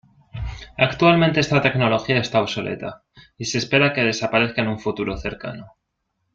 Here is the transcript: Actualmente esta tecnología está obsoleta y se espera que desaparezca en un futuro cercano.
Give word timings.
Actualmente 0.79 1.39
esta 1.41 1.61
tecnología 1.61 2.17
está 2.17 2.41
obsoleta 2.41 3.03
y 3.37 3.45
se 3.45 3.59
espera 3.59 3.93
que 3.93 4.01
desaparezca 4.01 4.63
en 4.63 4.69
un 4.69 4.79
futuro 4.79 5.15
cercano. 5.15 5.75